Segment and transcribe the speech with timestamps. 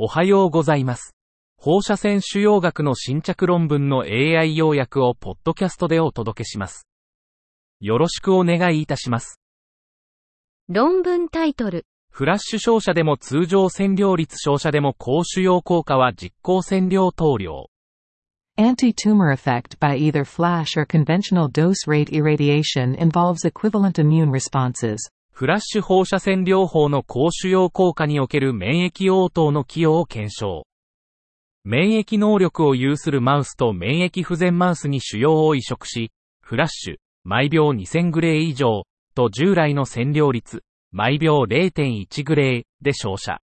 [0.00, 1.16] おはようございます。
[1.56, 6.86] 放射線腫瘍学の新着論文の AI 要約をポッドキャストでお届けします。
[7.80, 9.40] よろしくお願いいたします。
[10.68, 11.84] 論文タイトル。
[12.12, 17.66] フラッシュ照射でも通常線量率照射でも高腫瘍効果は実行線量投量。
[18.56, 25.10] Anti-tumor effect by either flash or conventional dose rate irradiation involves equivalent immune responses.
[25.38, 30.66] フラッシュ放射線療法の高腫瘍効果における免疫応答の寄与を検証。
[31.62, 36.10] 免疫能力を有するマウスと免疫不全マウスに腫瘍を移植し、
[36.40, 38.82] フラッシュ、毎秒2000グレー以上、
[39.14, 43.40] と従来の線量率、毎秒0.1グレーで照射。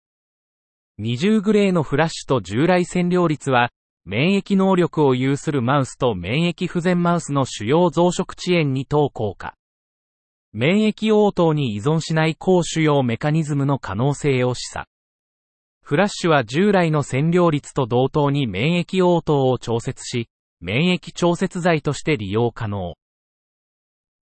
[0.99, 3.69] 20グレーのフラッシュと従来線量率は、
[4.03, 9.55] 免疫能力を有するマウスと免疫不全マウスの腫瘍増殖遅延に等効果。
[10.57, 14.85] 免疫応答に依存しない高腫瘍メカニズムの可能性を示唆。
[15.81, 20.29] フラッシュは従来の線量率と同等に免疫応答を調節し、
[20.61, 22.93] 免疫調節剤として利用可能。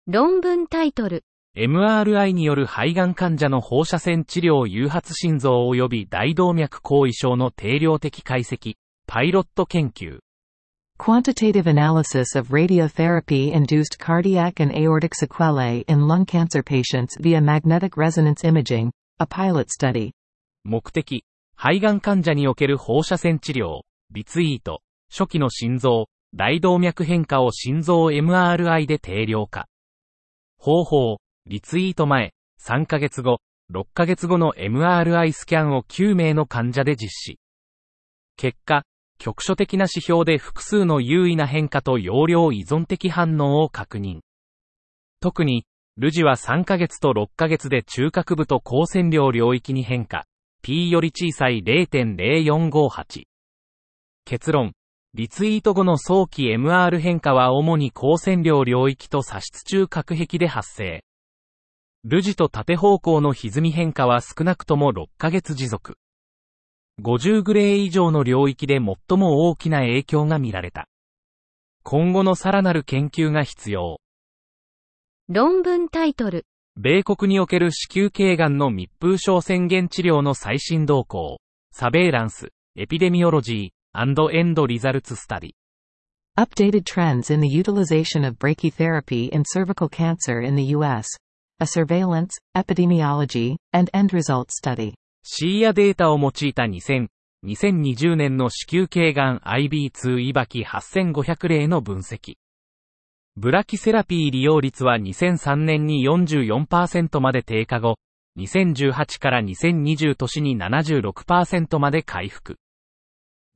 [0.08, 1.22] 論文タイトル。
[1.56, 8.74] MRI による肺がん患者の放射線治療誘発心臓及び大動脈後遺症の定量的解析、
[9.06, 10.18] パイロット研究。
[10.96, 18.92] Quantitative analysis of radiotherapy-induced cardiac and aortic sequelae in lung cancer patients via magnetic resonance imaging,
[19.18, 20.12] a pilot study.
[20.62, 21.24] 目的、
[21.56, 23.80] 肺がん患者における放射線治療、
[24.12, 29.66] リツイート、初期の心臓、大動脈変化を心臓 MRI で定量化。
[30.58, 33.40] 方法、リツイート前、3ヶ月後、
[33.72, 37.38] 6ヶ月後の MRI スキャンを9名の患者で実施。
[38.36, 38.84] 結果、
[39.18, 44.20] 局所的な指標で複数の優位な変化と容量依存的反応を確認。
[45.20, 45.64] 特に、
[45.96, 50.26] ルジは3ヶ月と6ヶ月で中核部と高線量領域に変化。
[50.62, 53.24] P より小さい0.0458。
[54.24, 54.72] 結論。
[55.14, 61.04] リツイート後の早期 MR 変化は主に高線量領域と左室中核壁で発生。
[62.02, 65.96] ルジと縦方向の歪み変化は少なくとも6ヶ月持続。
[67.02, 70.86] 50グレー以上の領域で最も大きな影響が見られた。
[71.82, 74.00] 今後のさらなる研究が必要。
[75.28, 76.46] 論文タイトル。
[76.76, 81.38] 米国における子宮頸がんの密封症宣言治療の最新動向、
[81.72, 85.50] サベイランス、エピデミオロジー、エンドリザルツスタディ。
[86.36, 91.06] Updated trends in the utilization of brachytherapy in cervical cancer in the U.S.
[91.60, 94.94] A surveillance, epidemiology, and end result study.
[95.26, 97.06] シーアデータを用いた2000、
[97.46, 102.34] 2020年の子宮頸がん IB2 イバキ8500例の分析。
[103.34, 107.96] ブラキセラピー利用率は2003年に44%まで低下後、
[108.38, 112.58] 2018から2020年に76%まで回復。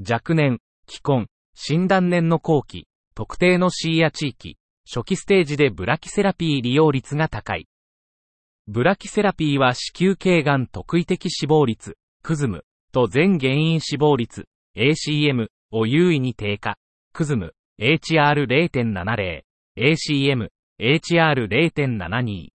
[0.09, 4.57] 若年、既婚、診断年の後期、特定のシーア地域、
[4.91, 7.67] 初期ステージでブラキセラピー利用率が高い。
[8.71, 14.47] ブラキセラピーは子宮頸がん特異的死亡率、クズム、と全原因死亡率、
[14.77, 16.77] ACM を優位に低下。
[17.15, 19.41] クズム、HR0.70、
[19.78, 22.49] ACM、HR0.72。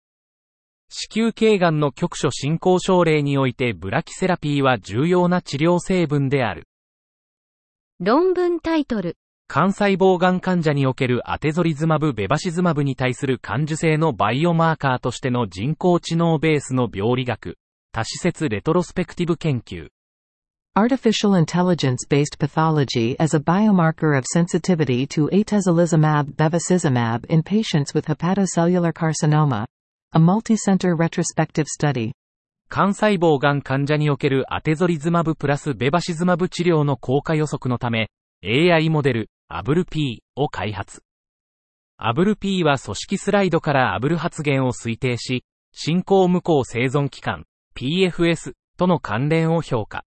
[0.91, 6.69] 子宮頸がんの局所進行症例においてブラキセラピーは重要な治療成分である。
[8.01, 9.17] 論文タイトル。
[9.55, 17.59] 肝細胞がん患者におけるアテゾリズマブベバシズマブに対する感受性のバイオマーカーとしての人工知能ベースの病理学、
[17.93, 19.89] 多施設レトロスペクティブ研究。
[20.75, 29.67] Artificial intelligence-based pathology as a biomarker of sensitivity to atezolizumab bevacizumab in patients with hepatocellular carcinoma.
[30.15, 32.13] A multicenter retrospective study.
[32.71, 38.09] 肝細胞がん患者におけるアテゾリズマブプラスベバシズマブ治療の効果予測のため、
[38.45, 41.03] AI モデル、アブル P を開発。
[41.99, 47.45] アブル P は組織スライドからアブル発現を推定し、進行無効生存期間、
[47.77, 50.07] PFS との関連を評価。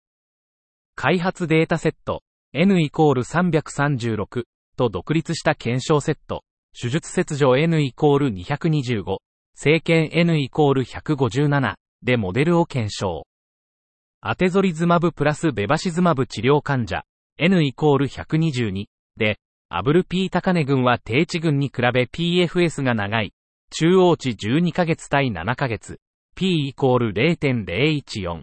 [0.94, 2.22] 開発データセット、
[2.54, 4.44] N イコール336
[4.78, 6.42] と独立した検証セット、
[6.72, 9.18] 手術切除 N イコール225、
[9.54, 13.26] 生検 N イコール157でモデルを検証。
[14.22, 17.02] アテゾリズマブプラスベバシズマブ治療患者
[17.36, 19.38] N イコール122で、
[19.68, 23.32] アブル P 高値群は低地群に比べ PFS が長い。
[23.70, 25.98] 中央値12ヶ月対7ヶ月。
[26.36, 28.42] P イコール0.014。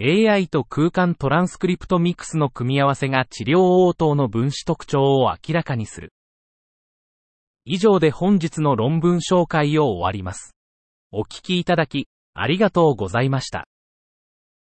[0.00, 6.12] AI と空間トランスクリプトミックスの組み合わせが治療応答の分子特徴を明らかにする。
[7.64, 10.54] 以上で本日の論文紹介を終わります。
[11.12, 13.66] お聞きいただき、ありがとうございました。